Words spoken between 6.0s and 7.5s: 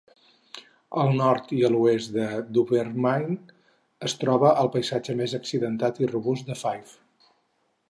i robust de Fife.